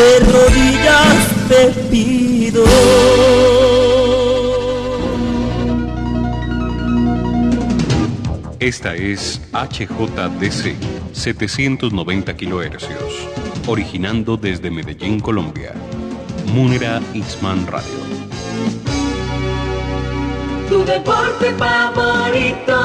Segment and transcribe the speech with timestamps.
[0.00, 2.64] de rodillas te pido.
[8.58, 10.74] Esta es HJDC
[11.12, 12.88] 790 kHz,
[13.66, 15.74] originando desde Medellín, Colombia.
[16.54, 18.00] Munera Isman Radio.
[20.68, 22.76] Tu deporte favorito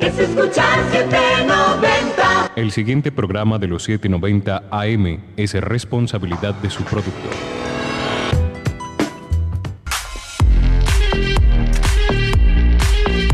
[0.00, 2.19] es escuchar 790.
[2.60, 7.59] El siguiente programa de los 790 AM es responsabilidad de su productor.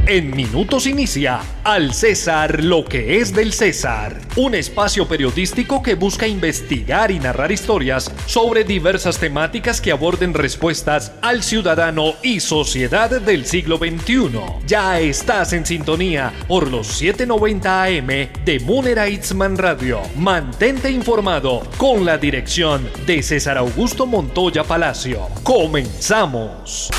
[0.08, 6.28] En minutos inicia Al César lo que es del César, un espacio periodístico que busca
[6.28, 13.46] investigar y narrar historias sobre diversas temáticas que aborden respuestas al ciudadano y sociedad del
[13.46, 14.30] siglo XXI.
[14.64, 18.06] Ya estás en sintonía por los 790 AM
[18.44, 20.02] de Munera Itzman Radio.
[20.16, 25.26] Mantente informado con la dirección de César Augusto Montoya Palacio.
[25.42, 26.92] Comenzamos.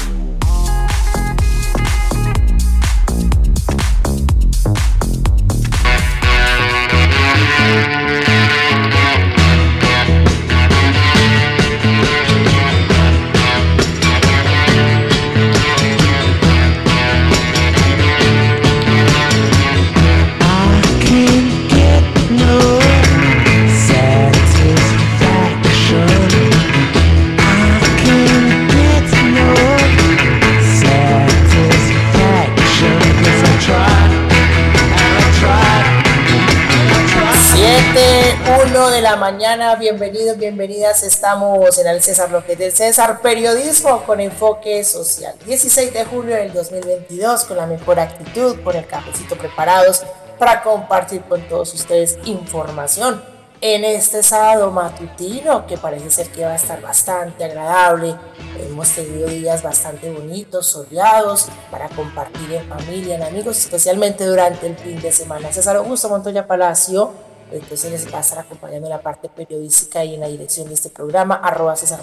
[38.73, 41.01] La mañana, bienvenidos, bienvenidas.
[41.03, 45.33] Estamos en el César López del César, periodismo con enfoque social.
[45.45, 50.03] 16 de julio del 2022, con la mejor actitud, con el cafecito preparados
[50.37, 53.23] para compartir con todos ustedes información
[53.61, 58.15] en este sábado matutino que parece ser que va a estar bastante agradable.
[58.59, 64.77] Hemos tenido días bastante bonitos, soleados, para compartir en familia, en amigos, especialmente durante el
[64.77, 65.51] fin de semana.
[65.51, 70.15] César Augusto Montoya Palacio entonces les va a estar acompañando en la parte periodística y
[70.15, 72.01] en la dirección de este programa, arroba César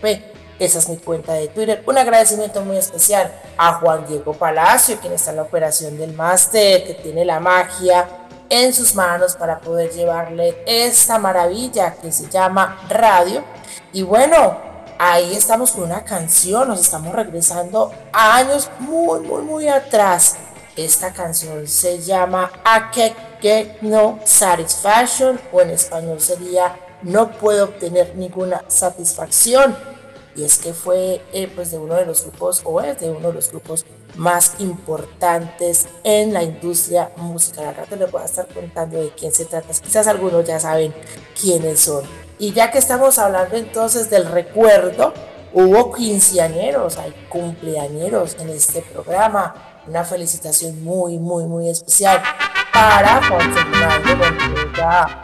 [0.00, 0.32] P.
[0.58, 1.82] Esa es mi cuenta de Twitter.
[1.86, 6.84] Un agradecimiento muy especial a Juan Diego Palacio, quien está en la operación del máster,
[6.84, 8.08] que tiene la magia
[8.48, 13.44] en sus manos para poder llevarle esta maravilla que se llama radio.
[13.92, 14.58] Y bueno,
[14.98, 20.36] ahí estamos con una canción, nos estamos regresando a años muy, muy, muy atrás.
[20.76, 22.90] Esta canción se llama A
[23.80, 29.76] No Satisfaction o en español sería No puedo obtener ninguna satisfacción.
[30.34, 33.28] Y es que fue eh, pues de uno de los grupos o es de uno
[33.28, 33.86] de los grupos
[34.16, 37.66] más importantes en la industria musical.
[37.66, 39.68] Al rato les voy a estar contando de quién se trata.
[39.68, 40.92] Quizás algunos ya saben
[41.40, 42.04] quiénes son.
[42.38, 45.14] Y ya que estamos hablando entonces del recuerdo,
[45.54, 49.54] hubo quinceañeros, hay cumpleañeros en este programa
[49.86, 52.20] una felicitación muy, muy, muy especial
[52.76, 55.22] para Fernando Montoya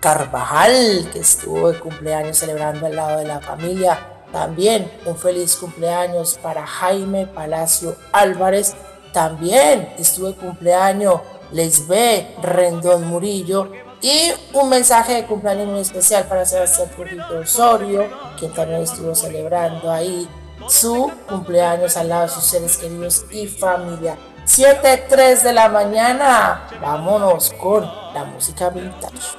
[0.00, 3.98] Carvajal, que estuvo de cumpleaños celebrando al lado de la familia.
[4.32, 8.74] También un feliz cumpleaños para Jaime Palacio Álvarez.
[9.12, 11.20] También estuvo de cumpleaños
[11.52, 13.70] Lesbe Rendón Murillo.
[14.00, 19.92] Y un mensaje de cumpleaños muy especial para Sebastián Trujillo Osorio, quien también estuvo celebrando
[19.92, 20.26] ahí
[20.68, 24.16] su cumpleaños al lado de sus seres queridos y familia.
[24.48, 26.62] 7, 3 de la mañana.
[26.80, 27.82] Vámonos con
[28.14, 29.36] la música vintage.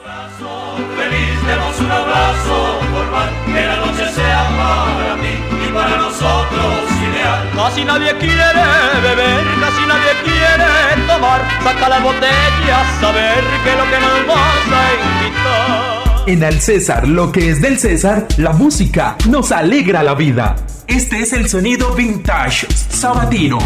[0.96, 7.50] Feliz demos un abrazo formal, que la noche sea para mí y para nosotros ideal.
[7.56, 8.64] Casi nadie quiere
[9.02, 11.42] beber, casi nadie quiere tomar.
[11.64, 16.28] Saca la botella, saber que lo que nos vas a invitar.
[16.28, 20.56] En Al César, lo que es del César, la música nos alegra la vida.
[20.86, 23.58] Este es el sonido vintage sabatino.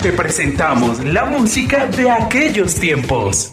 [0.00, 3.52] Te presentamos la música de aquellos tiempos.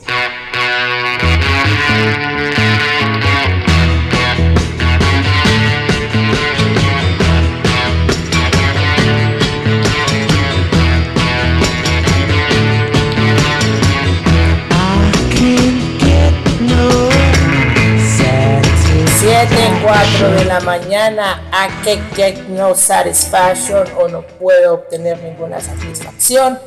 [19.83, 26.57] 4 de la mañana a que get no satisfaction o no puedo obtener ninguna satisfacción.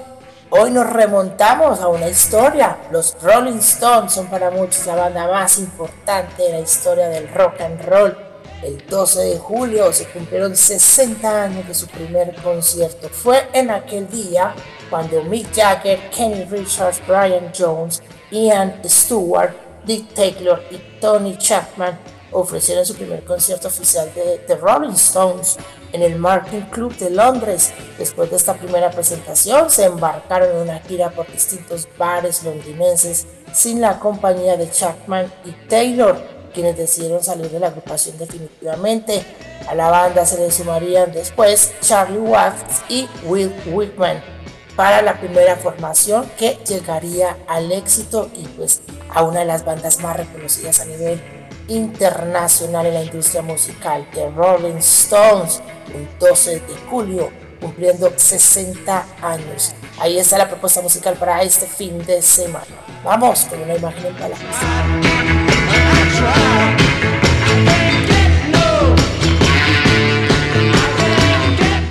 [0.50, 2.76] Hoy nos remontamos a una historia.
[2.90, 7.58] Los Rolling Stones son para muchos la banda más importante de la historia del rock
[7.62, 8.18] and roll.
[8.62, 13.08] El 12 de julio se cumplieron 60 años de su primer concierto.
[13.08, 14.54] Fue en aquel día
[14.90, 19.54] cuando Mick Jagger, Kenny Richards, Brian Jones, Ian Stewart,
[19.86, 21.98] Dick Taylor y Tony Chapman
[22.36, 25.56] ofrecieron su primer concierto oficial de The Rolling Stones
[25.92, 27.72] en el Martin Club de Londres.
[27.98, 33.80] Después de esta primera presentación, se embarcaron en una gira por distintos bares londinenses sin
[33.80, 36.20] la compañía de Chapman y Taylor,
[36.52, 39.24] quienes decidieron salir de la agrupación definitivamente.
[39.66, 44.22] A la banda se le sumarían después Charlie Watts y Will Whitman
[44.76, 50.00] para la primera formación que llegaría al éxito y pues a una de las bandas
[50.00, 51.35] más reconocidas a nivel
[51.68, 55.62] internacional en la industria musical, The Rolling Stones,
[55.94, 57.30] el 12 de julio,
[57.60, 59.74] cumpliendo 60 años.
[59.98, 62.66] Ahí está la propuesta musical para este fin de semana.
[63.04, 64.40] Vamos con una imagen en palabras.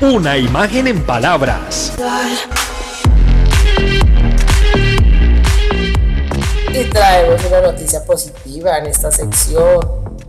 [0.01, 1.93] Una imagen en palabras.
[6.73, 9.79] Y traemos una noticia positiva en esta sección,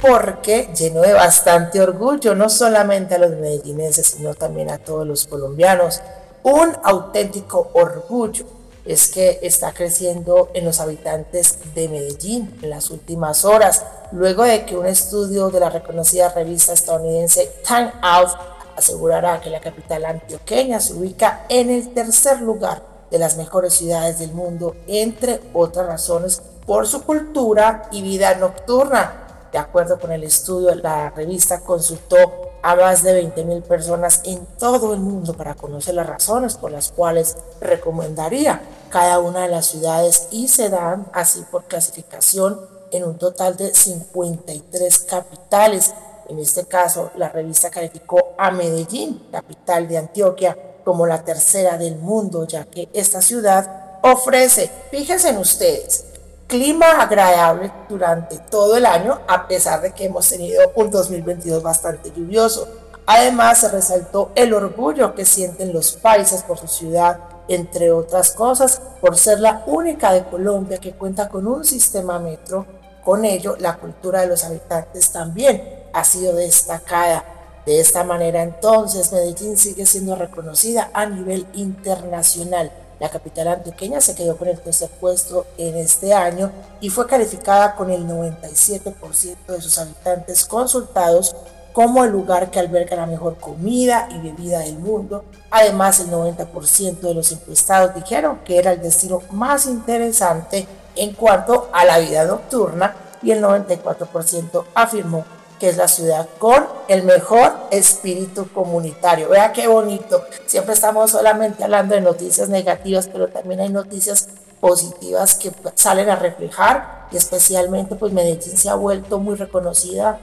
[0.00, 5.26] porque lleno de bastante orgullo, no solamente a los medellinenses, sino también a todos los
[5.26, 6.00] colombianos.
[6.42, 8.44] Un auténtico orgullo
[8.84, 14.64] es que está creciendo en los habitantes de Medellín en las últimas horas, luego de
[14.64, 18.30] que un estudio de la reconocida revista estadounidense Time Out
[18.76, 24.18] asegurará que la capital antioqueña se ubica en el tercer lugar de las mejores ciudades
[24.18, 29.48] del mundo, entre otras razones por su cultura y vida nocturna.
[29.52, 32.16] De acuerdo con el estudio, la revista consultó
[32.62, 36.90] a más de 20.000 personas en todo el mundo para conocer las razones por las
[36.90, 38.60] cuales recomendaría
[38.90, 42.60] cada una de las ciudades y se dan así por clasificación
[42.90, 45.94] en un total de 53 capitales.
[46.28, 51.96] En este caso, la revista calificó a Medellín, capital de Antioquia, como la tercera del
[51.96, 56.04] mundo, ya que esta ciudad ofrece, fíjense en ustedes,
[56.46, 62.10] clima agradable durante todo el año, a pesar de que hemos tenido un 2022 bastante
[62.10, 62.68] lluvioso.
[63.06, 68.80] Además, se resaltó el orgullo que sienten los países por su ciudad, entre otras cosas,
[69.00, 72.66] por ser la única de Colombia que cuenta con un sistema metro.
[73.04, 75.62] Con ello, la cultura de los habitantes también
[75.92, 77.24] ha sido destacada.
[77.64, 82.70] De esta manera entonces Medellín sigue siendo reconocida a nivel internacional.
[82.98, 86.50] La capital antioqueña se quedó con el tercer puesto en este año
[86.80, 91.36] y fue calificada con el 97% de sus habitantes consultados
[91.74, 95.26] como el lugar que alberga la mejor comida y bebida del mundo.
[95.50, 101.68] Además, el 90% de los encuestados dijeron que era el destino más interesante en cuanto
[101.74, 105.26] a la vida nocturna y el 94% afirmó
[105.58, 109.28] que es la ciudad con el mejor espíritu comunitario.
[109.28, 110.24] Vea qué bonito.
[110.46, 114.28] Siempre estamos solamente hablando de noticias negativas, pero también hay noticias
[114.60, 120.18] positivas que salen a reflejar y especialmente pues Medellín se ha vuelto muy reconocida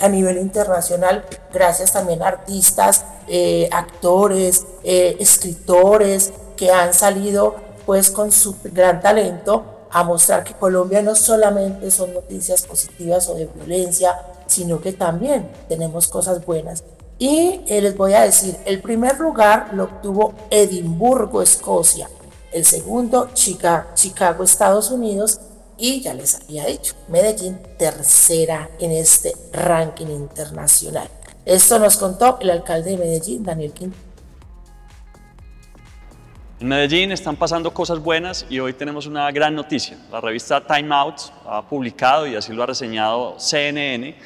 [0.00, 7.56] a nivel internacional gracias también a artistas, eh, actores, eh, escritores que han salido
[7.86, 13.34] pues con su gran talento a mostrar que Colombia no solamente son noticias positivas o
[13.34, 14.20] de violencia
[14.54, 16.84] sino que también tenemos cosas buenas.
[17.18, 22.08] Y eh, les voy a decir, el primer lugar lo obtuvo Edimburgo, Escocia,
[22.52, 25.40] el segundo Chicago, Estados Unidos
[25.76, 31.08] y ya les había dicho, Medellín tercera en este ranking internacional.
[31.44, 34.02] Esto nos contó el alcalde de Medellín, Daniel Quintana.
[36.60, 39.98] En Medellín están pasando cosas buenas y hoy tenemos una gran noticia.
[40.10, 44.16] La revista Time Out ha publicado, y así lo ha reseñado CNN,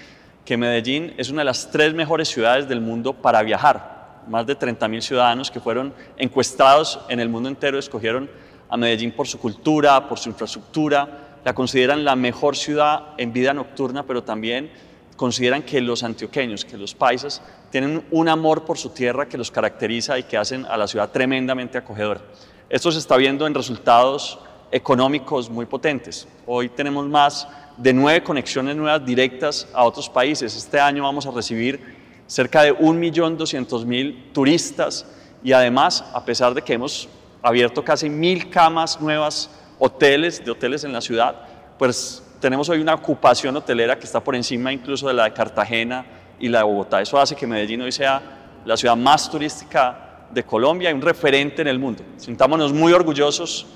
[0.49, 4.23] que Medellín es una de las tres mejores ciudades del mundo para viajar.
[4.29, 8.31] Más de 30.000 ciudadanos que fueron encuestados en el mundo entero escogieron
[8.71, 13.53] a Medellín por su cultura, por su infraestructura, la consideran la mejor ciudad en vida
[13.53, 14.71] nocturna, pero también
[15.17, 19.51] consideran que los antioqueños, que los paisas, tienen un amor por su tierra que los
[19.51, 22.23] caracteriza y que hacen a la ciudad tremendamente acogedora.
[22.71, 24.39] Esto se está viendo en resultados
[24.71, 26.27] económicos muy potentes.
[26.47, 27.47] Hoy tenemos más
[27.79, 30.55] de nueve conexiones nuevas directas a otros países.
[30.57, 31.81] Este año vamos a recibir
[32.27, 35.07] cerca de 1.200.000 turistas
[35.43, 37.09] y además, a pesar de que hemos
[37.41, 41.37] abierto casi mil camas nuevas, hoteles, de hoteles en la ciudad,
[41.79, 46.05] pues tenemos hoy una ocupación hotelera que está por encima incluso de la de Cartagena
[46.41, 47.01] y la de Bogotá.
[47.01, 48.21] Eso hace que Medellín hoy sea
[48.65, 52.03] la ciudad más turística de Colombia y un referente en el mundo.
[52.17, 53.67] Sintámonos muy orgullosos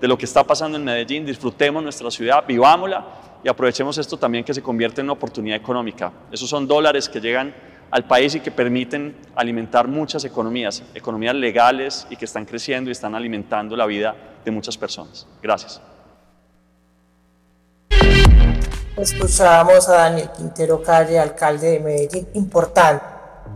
[0.00, 3.04] de lo que está pasando en Medellín, disfrutemos nuestra ciudad, vivámosla
[3.44, 6.12] y aprovechemos esto también que se convierte en una oportunidad económica.
[6.32, 7.54] Esos son dólares que llegan
[7.90, 12.92] al país y que permiten alimentar muchas economías, economías legales y que están creciendo y
[12.92, 14.14] están alimentando la vida
[14.44, 15.26] de muchas personas.
[15.42, 15.80] Gracias.
[18.96, 23.04] Escuchábamos a Daniel Quintero Calle, alcalde de Medellín, importante.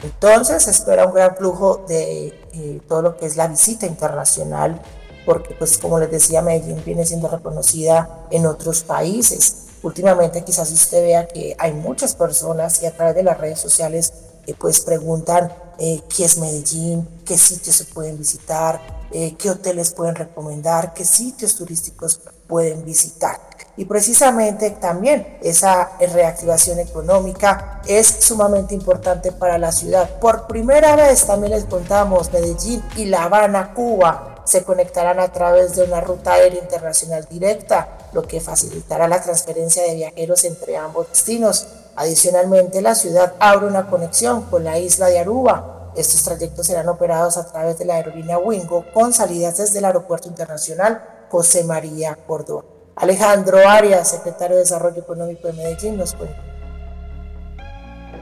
[0.03, 4.81] Entonces espera un gran flujo de eh, todo lo que es la visita internacional,
[5.27, 9.72] porque pues como les decía, Medellín viene siendo reconocida en otros países.
[9.83, 14.13] Últimamente quizás usted vea que hay muchas personas y a través de las redes sociales
[14.47, 18.81] eh, pues preguntan eh, qué es Medellín, qué sitios se pueden visitar,
[19.13, 23.39] qué hoteles pueden recomendar, qué sitios turísticos pueden visitar.
[23.77, 30.19] Y precisamente también esa reactivación económica es sumamente importante para la ciudad.
[30.21, 35.77] Por primera vez también les contamos Medellín y La Habana, Cuba, se conectarán a través
[35.77, 41.09] de una ruta aérea internacional directa, lo que facilitará la transferencia de viajeros entre ambos
[41.09, 41.67] destinos.
[41.97, 45.91] Adicionalmente, la ciudad abre una conexión con la isla de Aruba.
[45.95, 50.29] Estos trayectos serán operados a través de la aerolínea Wingo con salidas desde el Aeropuerto
[50.29, 52.65] Internacional José María Córdoba.
[52.97, 56.37] Alejandro Arias, secretario de Desarrollo Económico de Medellín, nos cuenta.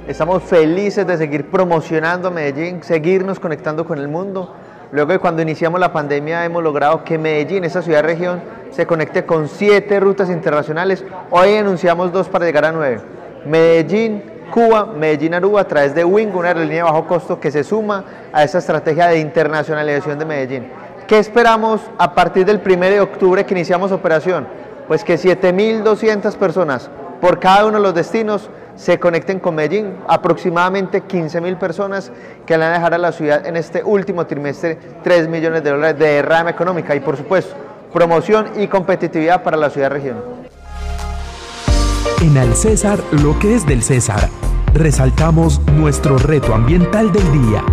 [0.06, 4.52] Estamos felices de seguir promocionando Medellín, seguirnos conectando con el mundo.
[4.92, 8.42] Luego de cuando iniciamos la pandemia hemos logrado que Medellín, esa ciudad región,
[8.72, 11.04] se conecte con siete rutas internacionales.
[11.30, 13.00] Hoy anunciamos dos para llegar a nueve.
[13.46, 17.62] Medellín, Cuba, Medellín, Aruba a través de Wing, una aerolínea de bajo costo que se
[17.62, 20.72] suma a esa estrategia de internacionalización de Medellín.
[21.06, 24.48] ¿Qué esperamos a partir del 1 de octubre que iniciamos operación?
[24.88, 31.02] Pues que 7.200 personas por cada uno de los destinos se conecten con Medellín, aproximadamente
[31.02, 32.12] 15.000 personas
[32.46, 35.70] que le van a dejar a la ciudad en este último trimestre 3 millones de
[35.70, 37.54] dólares de derrama económica y por supuesto
[37.92, 40.16] promoción y competitividad para la ciudad región.
[42.22, 44.28] En Al César, lo que es del César,
[44.74, 47.64] resaltamos nuestro reto ambiental del día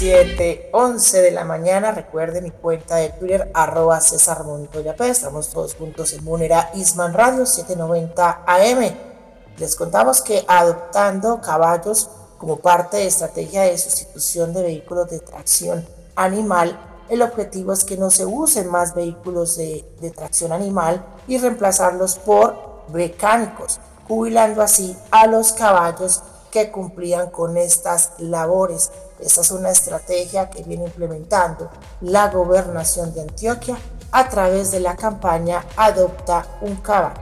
[0.00, 1.92] 7:11 de la mañana.
[1.92, 5.06] Recuerde mi cuenta de Twitter, arroba César Montoya P.
[5.06, 8.96] Estamos todos juntos en Munera Isman Radio 790 AM.
[9.58, 15.86] Les contamos que adoptando caballos como parte de estrategia de sustitución de vehículos de tracción
[16.16, 16.80] animal,
[17.10, 22.16] el objetivo es que no se usen más vehículos de, de tracción animal y reemplazarlos
[22.16, 22.56] por
[22.88, 23.78] mecánicos,
[24.08, 28.90] jubilando así a los caballos que cumplían con estas labores.
[29.20, 33.76] Esta es una estrategia que viene implementando la gobernación de Antioquia
[34.12, 37.20] a través de la campaña Adopta un caballo.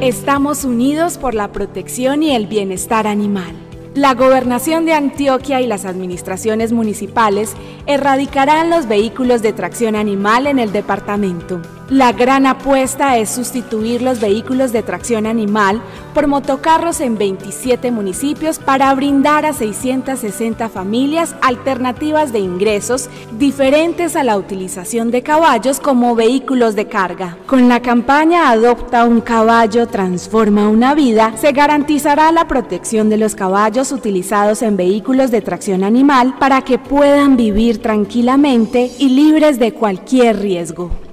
[0.00, 3.65] Estamos unidos por la protección y el bienestar animal.
[3.96, 7.54] La gobernación de Antioquia y las administraciones municipales
[7.86, 11.62] erradicarán los vehículos de tracción animal en el departamento.
[11.90, 15.80] La gran apuesta es sustituir los vehículos de tracción animal
[16.14, 24.24] por motocarros en 27 municipios para brindar a 660 familias alternativas de ingresos diferentes a
[24.24, 27.38] la utilización de caballos como vehículos de carga.
[27.46, 33.36] Con la campaña Adopta un caballo, transforma una vida, se garantizará la protección de los
[33.36, 39.72] caballos utilizados en vehículos de tracción animal para que puedan vivir tranquilamente y libres de
[39.72, 41.05] cualquier riesgo.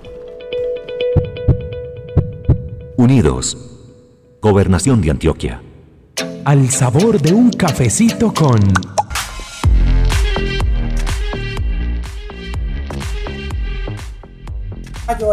[2.98, 3.58] Unidos.
[4.42, 5.62] Gobernación de Antioquia.
[6.46, 8.60] Al sabor de un cafecito con...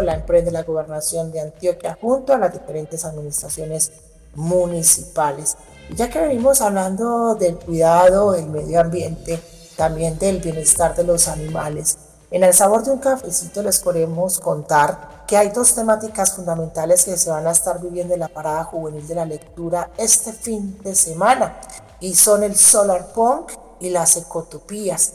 [0.00, 3.90] la emprende la gobernación de Antioquia junto a las diferentes administraciones
[4.34, 5.56] municipales.
[5.96, 9.40] Ya que venimos hablando del cuidado del medio ambiente,
[9.76, 11.98] también del bienestar de los animales,
[12.30, 17.16] en el sabor de un cafecito les queremos contar que hay dos temáticas fundamentales que
[17.16, 20.94] se van a estar viviendo en la parada juvenil de la lectura este fin de
[20.94, 21.60] semana
[21.98, 25.12] y son el Solar Punk y las ecotopías.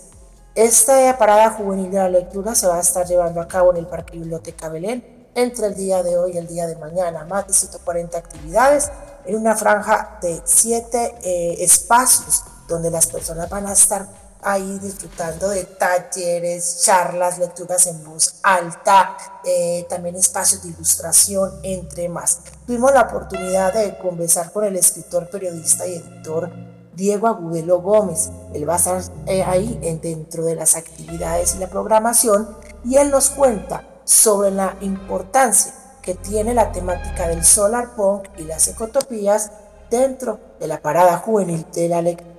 [0.55, 3.87] Esta parada juvenil de la lectura se va a estar llevando a cabo en el
[3.87, 7.25] Parque Biblioteca Belén entre el día de hoy y el día de mañana.
[7.25, 8.91] Más de 140 actividades
[9.25, 14.07] en una franja de 7 eh, espacios donde las personas van a estar
[14.45, 22.07] ahí disfrutando de talleres, charlas, lecturas en voz alta, eh, también espacios de ilustración, entre
[22.07, 22.41] más.
[22.67, 26.51] Tuvimos la oportunidad de conversar con el escritor, periodista y editor
[26.93, 28.29] Diego Agudelo Gómez.
[28.53, 33.09] Él va a estar eh, ahí dentro de las actividades y la programación y él
[33.09, 35.73] nos cuenta sobre la importancia
[36.03, 39.51] que tiene la temática del solar punk y las ecotopías
[39.89, 42.34] dentro de la parada juvenil de la lectura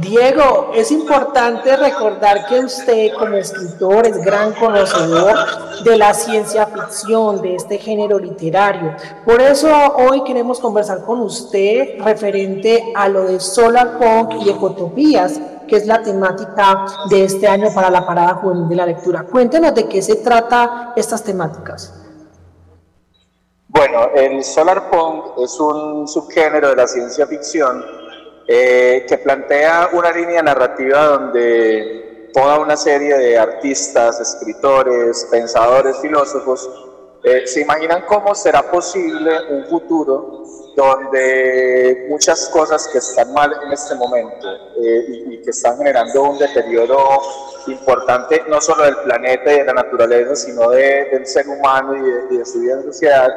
[0.00, 5.36] Diego, es importante recordar que usted como escritor es gran conocedor
[5.84, 8.96] de la ciencia ficción, de este género literario.
[9.24, 15.40] Por eso hoy queremos conversar con usted referente a lo de Solar Punk y Ecotopías,
[15.68, 19.22] que es la temática de este año para la Parada Juvenil de la Lectura.
[19.22, 22.00] Cuéntenos de qué se trata estas temáticas.
[23.68, 27.84] Bueno, el Solar Punk es un subgénero de la ciencia ficción
[28.46, 36.68] eh, que plantea una línea narrativa donde toda una serie de artistas, escritores, pensadores, filósofos
[37.22, 40.42] eh, se imaginan cómo será posible un futuro
[40.76, 44.46] donde muchas cosas que están mal en este momento
[44.82, 47.22] eh, y, que están generando un deterioro
[47.68, 52.44] importante no solo del planeta y de la naturaleza, sino del ser humano y de,
[52.44, 53.28] su vida en sociedad,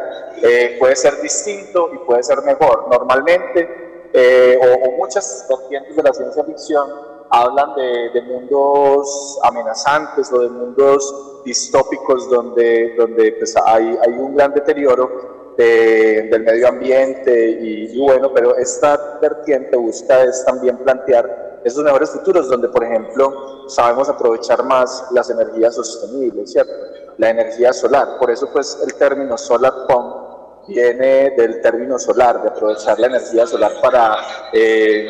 [0.80, 2.88] puede ser distinto y puede ser mejor.
[2.90, 6.90] Normalmente eh, o, muchas corrientes de la ciencia ficción
[7.30, 14.54] hablan de, mundos amenazantes o de mundos distópicos donde, donde pues, hay, hay un gran
[14.54, 22.12] deterioro del medio ambiente y, bueno, pero esta vertiente busca es también plantear esos mejores
[22.12, 26.72] futuros donde, por ejemplo, sabemos aprovechar más las energías sostenibles, ¿cierto?
[27.18, 30.26] La energía solar, por eso pues el término solar pump
[30.67, 34.17] viene del término solar, de aprovechar la energía solar para
[34.53, 35.07] eh,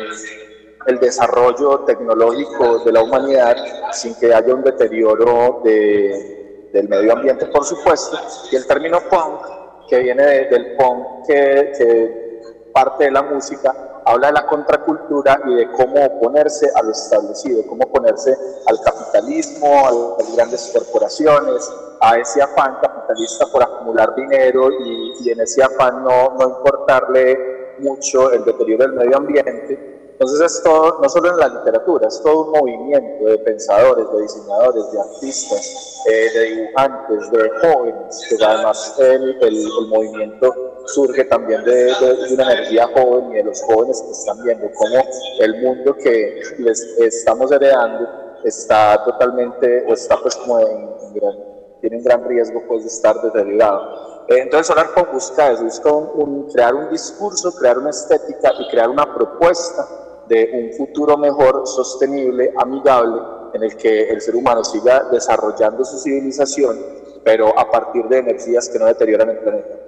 [0.86, 3.56] el desarrollo tecnológico de la humanidad
[3.92, 8.18] sin que haya un deterioro del medio ambiente, por supuesto.
[8.50, 12.40] Y el término punk, que viene del punk, que
[12.72, 13.74] parte de la música,
[14.08, 18.36] habla de la contracultura y de cómo oponerse a lo establecido, cómo oponerse
[18.66, 25.40] al capitalismo, a las grandes corporaciones, a ese afán capitalista por acumular dinero y, en
[25.40, 29.98] ese afán no, no importarle mucho el deterioro del medio ambiente.
[30.12, 34.22] Entonces es todo, no solo en la literatura, es todo un movimiento de pensadores, de
[34.22, 41.24] diseñadores, de artistas, eh, de dibujantes, de jóvenes, que además el, el, el movimiento surge
[41.24, 45.02] también de, de, una energía joven y de los jóvenes que están viendo cómo
[45.40, 48.08] el mundo que les estamos heredando
[48.44, 52.88] está totalmente, o está pues como en, en gran tiene un gran riesgo pues, de
[52.88, 54.26] estar deteriorado.
[54.28, 55.90] Eh, entonces SolarPunk busca eso, busca
[56.52, 59.86] crear un discurso, crear una estética y crear una propuesta
[60.28, 63.22] de un futuro mejor, sostenible, amigable,
[63.54, 66.78] en el que el ser humano siga desarrollando su civilización,
[67.24, 69.87] pero a partir de energías que no deterioran el planeta.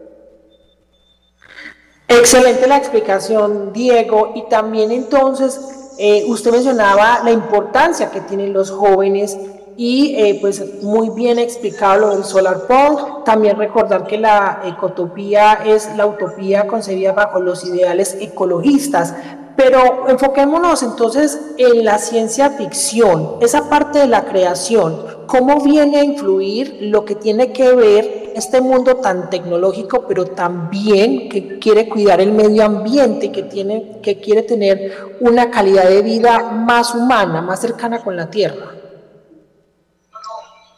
[2.11, 4.33] Excelente la explicación, Diego.
[4.35, 5.61] Y también entonces,
[5.97, 9.39] eh, usted mencionaba la importancia que tienen los jóvenes
[9.77, 13.23] y eh, pues muy bien explicado lo del Solar Punk.
[13.25, 19.15] También recordar que la ecotopía es la utopía concebida bajo los ideales ecologistas.
[19.63, 26.05] Pero enfoquémonos entonces en la ciencia ficción, esa parte de la creación, cómo viene a
[26.05, 32.23] influir lo que tiene que ver este mundo tan tecnológico, pero también que quiere cuidar
[32.23, 37.61] el medio ambiente, que, tiene, que quiere tener una calidad de vida más humana, más
[37.61, 38.73] cercana con la Tierra.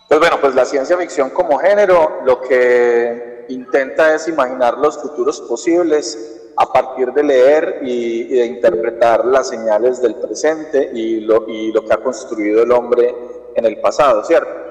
[0.08, 5.40] Pues bueno, pues la ciencia ficción como género lo que intenta es imaginar los futuros
[5.42, 11.72] posibles a partir de leer y, de interpretar las señales del presente y lo, y
[11.72, 13.14] lo que ha construido el hombre
[13.54, 14.62] en el pasado, ¿cierto?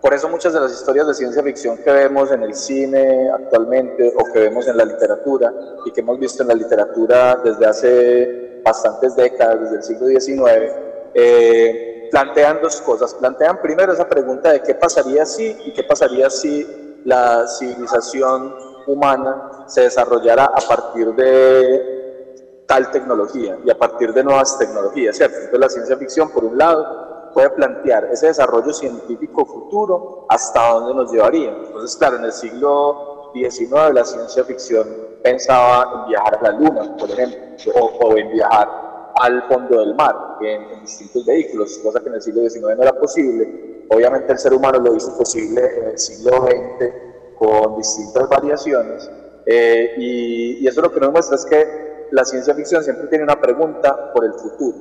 [0.00, 4.12] Por eso muchas de las historias de ciencia ficción que vemos en el cine actualmente
[4.16, 5.52] o que vemos en la literatura
[5.84, 10.72] y que hemos visto en la literatura desde hace bastantes décadas, desde el siglo XIX,
[11.14, 13.12] eh, plantean dos cosas.
[13.14, 16.66] Plantean primero esa pregunta de qué pasaría si y qué pasaría si
[17.04, 18.54] la civilización
[18.88, 25.36] humana se desarrollara a partir de tal tecnología y a partir de nuevas tecnologías, ¿cierto?
[25.36, 30.94] Entonces la ciencia ficción, por un lado, puede plantear ese desarrollo científico futuro hasta dónde
[30.94, 31.50] nos llevaría.
[31.50, 34.86] Entonces, claro, en el siglo XIX la ciencia ficción
[35.22, 40.36] pensaba en viajar a la Luna, por ejemplo, o, en viajar al fondo del mar
[40.40, 43.86] en, distintos vehículos, cosa que en el siglo XIX no era posible.
[43.90, 49.10] Obviamente el ser humano lo hizo posible en el siglo XX con distintas variaciones
[49.46, 53.40] eh, y, eso lo que nos muestra es que la ciencia ficción siempre tiene una
[53.40, 54.76] pregunta por el futuro.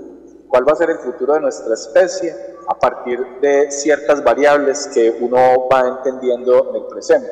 [0.50, 2.36] ¿Cuál va a ser el futuro de nuestra especie
[2.68, 7.30] a partir de ciertas variables que uno va entendiendo en el presente?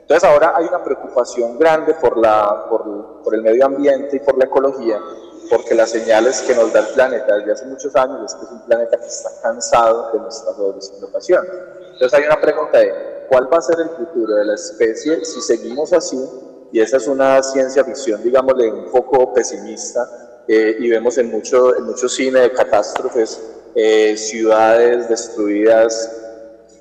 [0.00, 4.38] Entonces ahora hay una preocupación grande por, la, por, por el medio ambiente y por
[4.38, 5.00] la ecología
[5.50, 8.50] porque las señales que nos da el planeta desde hace muchos años es que es
[8.50, 11.46] un planeta que está cansado de nuestra sobreexplotación.
[11.92, 15.40] Entonces hay una pregunta de cuál va a ser el futuro de la especie si
[15.40, 16.18] seguimos así,
[16.72, 21.76] y esa es una ciencia ficción, digámosle, un poco pesimista, eh, y vemos en mucho,
[21.76, 23.40] en mucho cine de catástrofes
[23.74, 26.10] eh, ciudades destruidas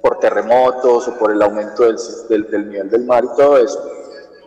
[0.02, 1.98] por terremotos o por el aumento del,
[2.30, 3.92] del, del nivel del mar y todo eso.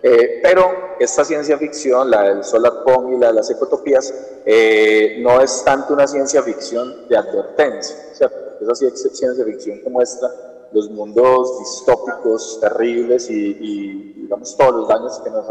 [0.03, 4.15] Eh, pero esta ciencia ficción, la del solar pong y la de las ecotopías,
[4.47, 8.37] eh, no es tanto una ciencia ficción de advertencia, ¿cierto?
[8.61, 10.31] Esa ciencia ficción que muestra
[10.73, 15.47] los mundos distópicos, terribles y, digamos todos los daños que nos,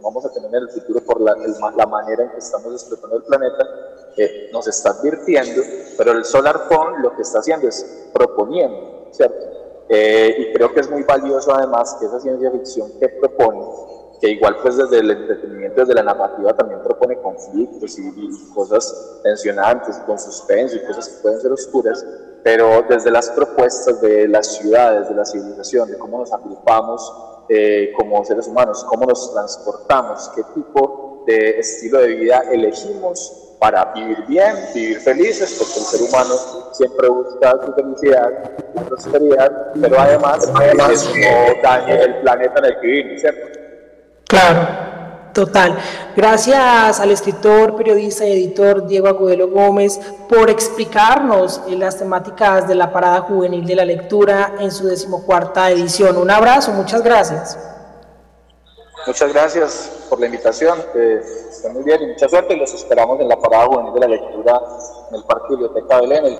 [0.00, 3.22] vamos a tener en el futuro por la, la manera en que estamos explotando el
[3.24, 3.66] planeta,
[4.16, 5.62] eh, nos está advirtiendo,
[5.96, 9.62] pero el solar pong lo que está haciendo es proponiendo, ¿cierto?
[9.88, 13.60] Eh, y creo que es muy valioso además que esa ciencia ficción que propone,
[14.20, 19.98] que igual pues desde el entretenimiento, desde la narrativa también propone conflictos y, cosas tensionantes,
[20.06, 22.06] con suspenso y cosas que pueden ser oscuras,
[22.42, 27.12] pero desde las propuestas de las ciudades, de la civilización, de cómo nos agrupamos
[27.48, 33.92] eh, como seres humanos, cómo nos transportamos, qué tipo de estilo de vida elegimos para
[33.94, 36.34] vivir bien, vivir felices, porque el ser humano
[36.72, 38.30] siempre busca su felicidad,
[38.74, 43.58] su prosperidad, pero además, además no dañe el planeta en el que vivimos, ¿cierto?
[44.26, 45.01] Claro,
[45.32, 45.78] total.
[46.16, 52.92] Gracias al escritor, periodista y editor Diego Agudelo Gómez por explicarnos las temáticas de la
[52.92, 56.16] Parada Juvenil de la Lectura en su decimocuarta edición.
[56.16, 57.58] Un abrazo, muchas gracias.
[59.06, 61.20] Muchas gracias por la invitación, que
[61.72, 62.56] muy bien y mucha suerte.
[62.56, 64.60] Los esperamos en la parada juvenil de la lectura
[65.10, 66.38] en el Parque Biblioteca Belén.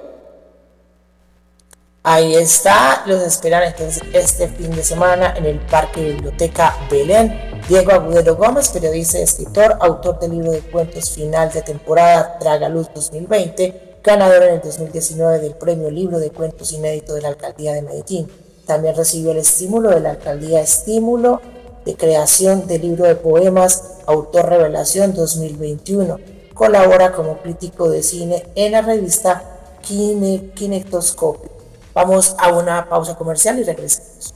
[2.05, 7.33] Ahí está, los esperan entonces este fin de semana en el Parque Biblioteca Belén.
[7.69, 12.69] Diego Agudelo Gómez, periodista y escritor, autor del libro de cuentos final de temporada Traga
[12.69, 17.73] Luz 2020, ganador en el 2019 del Premio Libro de Cuentos Inédito de la Alcaldía
[17.73, 18.29] de Medellín.
[18.67, 21.41] También recibió el estímulo de la Alcaldía Estímulo
[21.85, 26.19] de creación del libro de poemas Autor Revelación 2021.
[26.53, 29.45] Colabora como crítico de cine en la revista
[29.83, 31.52] Kine, Kinectoscopio.
[31.95, 34.35] Vamos a una pausa comercial y regresamos.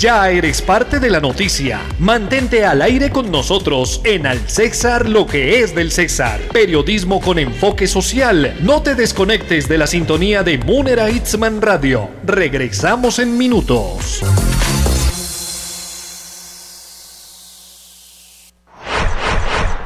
[0.00, 1.82] Ya eres parte de la noticia.
[1.98, 6.40] Mantente al aire con nosotros en Al César lo que es del César.
[6.54, 8.56] Periodismo con enfoque social.
[8.62, 12.08] No te desconectes de la sintonía de Munera Itzman Radio.
[12.24, 14.22] Regresamos en minutos.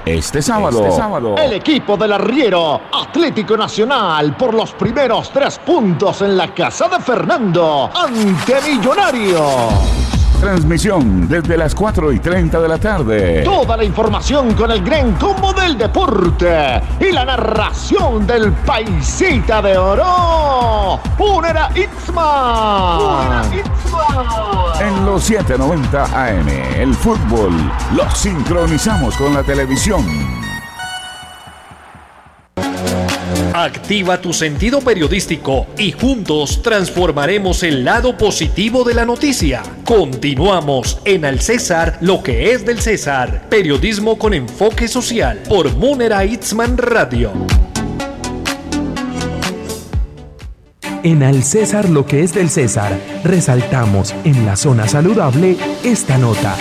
[0.05, 6.21] Este sábado, este sábado, el equipo del arriero Atlético Nacional por los primeros tres puntos
[6.21, 10.04] en la casa de Fernando ante Millonario.
[10.45, 13.43] Transmisión desde las 4 y 30 de la tarde.
[13.45, 19.79] Toda la información con el gran combo del deporte y la narración del paisita de
[19.79, 21.01] oro.
[21.19, 23.53] Unera Itzman.
[24.83, 27.51] En los 790 AM, el fútbol
[27.97, 30.54] lo sincronizamos con la televisión.
[33.57, 39.63] Activa tu sentido periodístico y juntos transformaremos el lado positivo de la noticia.
[39.85, 43.47] Continuamos en Al César, lo que es del César.
[43.49, 47.31] Periodismo con enfoque social por Munera Itzman Radio.
[51.05, 56.57] En Al César, lo que es del César, resaltamos en la zona saludable esta nota.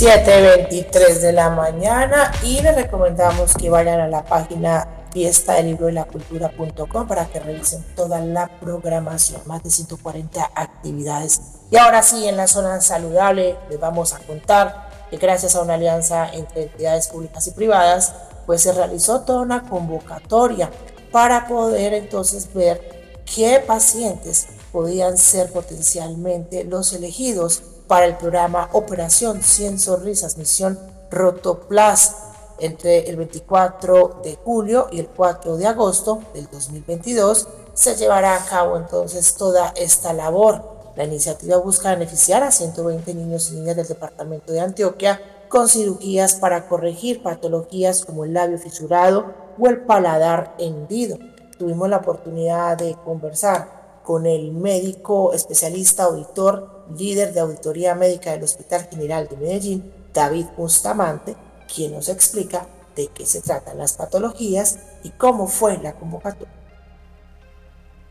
[0.00, 5.88] 7.23 de la mañana y les recomendamos que vayan a la página fiesta del libro
[5.88, 11.42] de la cultura.com para que revisen toda la programación, más de 140 actividades.
[11.70, 15.74] Y ahora sí, en la zona saludable les vamos a contar que gracias a una
[15.74, 18.14] alianza entre entidades públicas y privadas,
[18.46, 20.70] pues se realizó toda una convocatoria
[21.12, 29.42] para poder entonces ver qué pacientes podían ser potencialmente los elegidos para el programa Operación
[29.42, 30.78] 100 Sonrisas Misión
[31.10, 32.14] Rotoplas
[32.60, 38.44] entre el 24 de julio y el 4 de agosto del 2022 se llevará a
[38.44, 40.92] cabo entonces toda esta labor.
[40.94, 46.36] La iniciativa busca beneficiar a 120 niños y niñas del departamento de Antioquia con cirugías
[46.36, 51.18] para corregir patologías como el labio fisurado o el paladar hendido.
[51.58, 58.42] Tuvimos la oportunidad de conversar con el médico especialista auditor, líder de auditoría médica del
[58.42, 61.36] Hospital General de Medellín, David Bustamante,
[61.72, 66.52] quien nos explica de qué se tratan las patologías y cómo fue la convocatoria.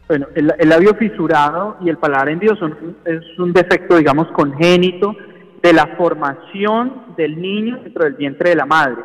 [0.07, 5.15] Bueno, el, labio fisurado y el paladar hendido son, es un defecto, digamos, congénito
[5.61, 9.03] de la formación del niño dentro del vientre de la madre,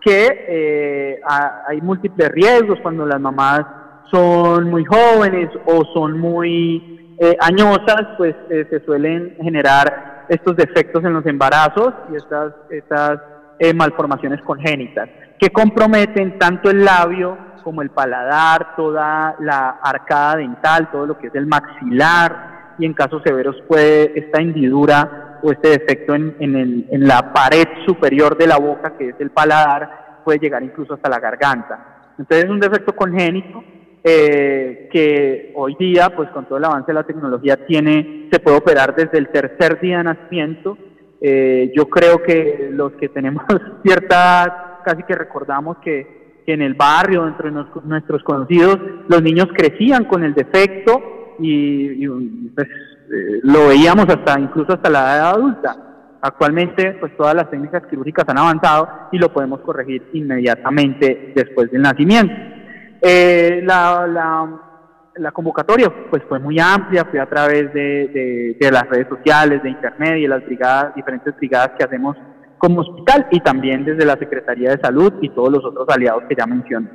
[0.00, 1.20] que eh,
[1.68, 3.66] hay múltiples riesgos cuando las mamás
[4.10, 11.04] son muy jóvenes o son muy eh, añosas, pues eh, se suelen generar estos defectos
[11.04, 13.20] en los embarazos y estas, estas
[13.58, 20.90] eh, malformaciones congénitas que comprometen tanto el labio como el paladar, toda la arcada dental,
[20.90, 25.70] todo lo que es el maxilar y en casos severos puede esta hendidura o este
[25.70, 30.38] defecto en, en, en la pared superior de la boca, que es el paladar, puede
[30.38, 31.78] llegar incluso hasta la garganta.
[32.18, 33.62] Entonces es un defecto congénito
[34.08, 38.58] eh, que hoy día, pues con todo el avance de la tecnología, tiene, se puede
[38.58, 40.78] operar desde el tercer día de nacimiento.
[41.20, 43.42] Eh, yo creo que los que tenemos
[43.82, 50.22] cierta, casi que recordamos que, en el barrio, entre nuestros conocidos, los niños crecían con
[50.22, 55.76] el defecto y, pues, eh, lo veíamos hasta incluso hasta la edad adulta.
[56.22, 61.82] Actualmente, pues todas las técnicas quirúrgicas han avanzado y lo podemos corregir inmediatamente después del
[61.82, 62.45] nacimiento.
[63.00, 64.06] Eh, la,
[65.16, 69.70] la, convocatoria pues fue muy amplia, fue a través de, de, las redes sociales, de
[69.70, 72.16] internet y las brigadas, diferentes brigadas que hacemos
[72.58, 76.34] como hospital y también desde la Secretaría de Salud y todos los otros aliados que
[76.34, 76.88] ya mencioné.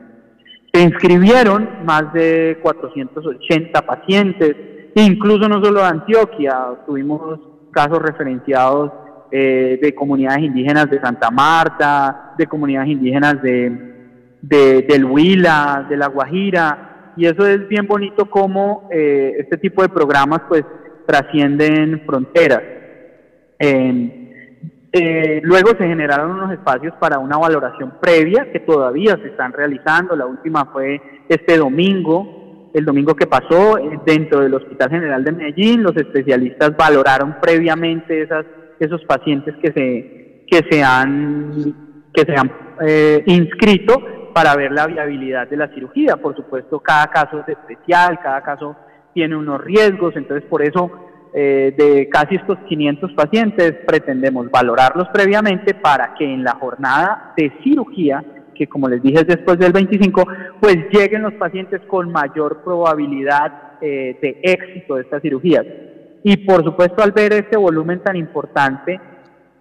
[0.73, 4.55] Se inscribieron más de 480 pacientes,
[4.95, 7.39] incluso no solo de Antioquia, tuvimos
[7.71, 8.91] casos referenciados
[9.31, 13.91] eh, de comunidades indígenas de Santa Marta, de comunidades indígenas de,
[14.41, 19.81] de, del Huila, de La Guajira, y eso es bien bonito como eh, este tipo
[19.81, 20.63] de programas pues
[21.05, 22.63] trascienden fronteras.
[24.93, 30.15] Eh, luego se generaron unos espacios para una valoración previa que todavía se están realizando.
[30.15, 35.31] La última fue este domingo, el domingo que pasó, eh, dentro del Hospital General de
[35.31, 35.83] Medellín.
[35.83, 38.45] Los especialistas valoraron previamente esas,
[38.79, 41.53] esos pacientes que se, que se han,
[42.13, 42.51] que se han
[43.27, 44.01] inscrito
[44.33, 46.17] para ver la viabilidad de la cirugía.
[46.17, 48.75] Por supuesto, cada caso es especial, cada caso
[49.13, 50.89] tiene unos riesgos, entonces por eso
[51.33, 57.51] eh, de casi estos 500 pacientes pretendemos valorarlos previamente para que en la jornada de
[57.63, 60.27] cirugía, que como les dije es después del 25,
[60.59, 65.65] pues lleguen los pacientes con mayor probabilidad eh, de éxito de estas cirugías.
[66.23, 68.99] Y por supuesto al ver este volumen tan importante,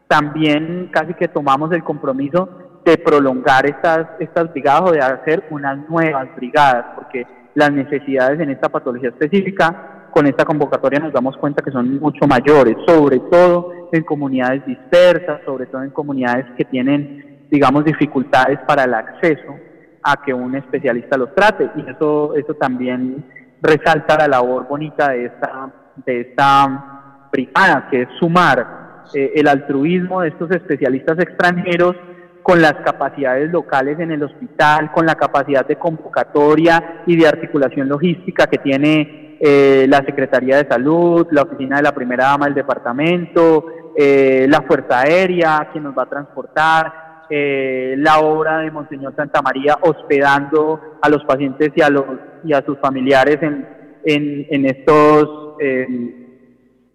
[0.08, 5.88] también casi que tomamos el compromiso de prolongar estas, estas brigadas o de hacer unas
[5.88, 11.62] nuevas brigadas, porque las necesidades en esta patología específica, con esta convocatoria nos damos cuenta
[11.62, 17.46] que son mucho mayores, sobre todo en comunidades dispersas, sobre todo en comunidades que tienen,
[17.50, 19.54] digamos, dificultades para el acceso
[20.02, 21.70] a que un especialista los trate.
[21.76, 23.24] Y eso, eso también
[23.60, 25.70] resalta la labor bonita de esta,
[26.06, 31.96] de esta brigada, que es sumar eh, el altruismo de estos especialistas extranjeros
[32.42, 37.88] con las capacidades locales en el hospital, con la capacidad de convocatoria y de articulación
[37.88, 42.54] logística que tiene eh, la Secretaría de Salud, la oficina de la primera dama del
[42.54, 49.14] departamento, eh, la Fuerza Aérea, quien nos va a transportar, eh, la obra de Monseñor
[49.16, 52.04] Santa María hospedando a los pacientes y a, los,
[52.44, 53.66] y a sus familiares en,
[54.04, 55.54] en, estos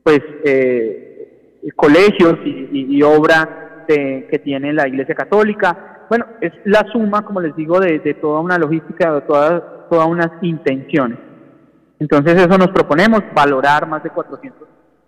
[0.03, 0.19] pues,
[1.75, 6.05] colegios y, y obra que tiene la Iglesia Católica.
[6.09, 10.31] Bueno, es la suma, como les digo, de, toda una logística, de todas, todas unas
[10.41, 11.17] intenciones.
[11.99, 14.67] Entonces eso nos proponemos, valorar más de 400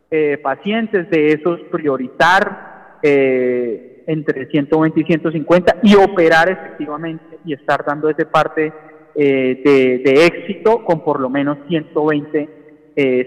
[0.10, 7.84] eh, pacientes, de esos priorizar eh, entre 120 y 150 y operar efectivamente y estar
[7.86, 8.72] dando ese parte
[9.16, 12.56] eh, de, de, éxito con por lo menos 120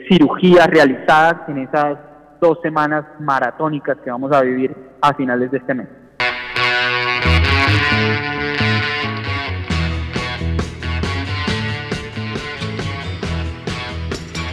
[0.08, 1.96] cirugías realizadas en esas
[2.40, 5.88] dos semanas maratónicas que vamos a vivir a finales de este mes.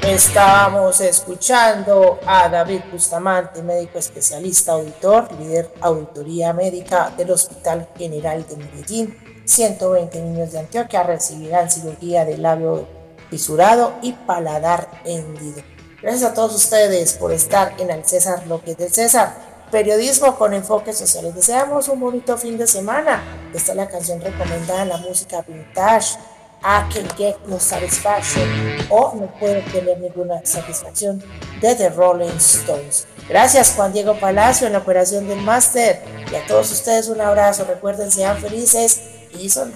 [0.07, 8.55] Estábamos escuchando a David Bustamante, médico especialista auditor, líder auditoría médica del Hospital General de
[8.55, 9.17] Medellín.
[9.43, 12.87] 120 niños de Antioquia recibirán cirugía de labio
[13.29, 15.61] fisurado y paladar hendido.
[16.07, 19.35] Gracias a todos ustedes por estar en el César López del César.
[19.69, 21.35] Periodismo con enfoques sociales.
[21.35, 23.21] Deseamos un bonito fin de semana.
[23.53, 26.17] Esta es la canción recomendada en la música vintage.
[26.63, 28.47] I can get no satisfaction
[28.89, 31.21] o no puedo tener ninguna satisfacción
[31.59, 33.05] de The Rolling Stones.
[33.27, 37.65] Gracias Juan Diego Palacio en la operación del máster y a todos ustedes un abrazo.
[37.65, 39.01] Recuerden, sean felices
[39.37, 39.73] y son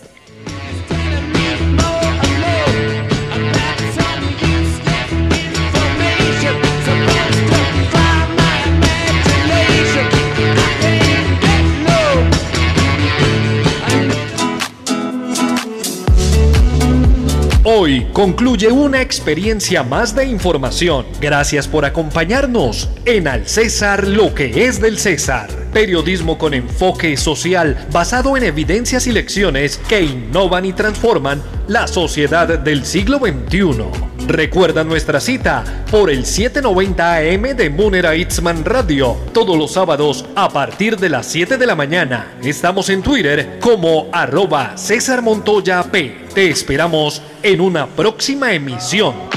[18.13, 21.05] Concluye una experiencia más de información.
[21.19, 25.49] Gracias por acompañarnos en Al César lo que es del César.
[25.73, 32.59] Periodismo con enfoque social basado en evidencias y lecciones que innovan y transforman la sociedad
[32.59, 34.10] del siglo XXI.
[34.27, 40.49] Recuerda nuestra cita por el 790 AM de Munera Itzman Radio, todos los sábados a
[40.49, 42.33] partir de las 7 de la mañana.
[42.43, 46.25] Estamos en Twitter como arroba César Montoya P.
[46.33, 49.30] Te esperamos en una próxima emisión.